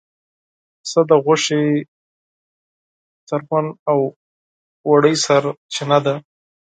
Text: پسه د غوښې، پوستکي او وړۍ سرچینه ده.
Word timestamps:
پسه 0.79 1.01
د 1.09 1.11
غوښې، 1.23 1.63
پوستکي 3.25 3.69
او 3.91 3.99
وړۍ 4.89 5.15
سرچینه 5.25 5.97
ده. 6.05 6.15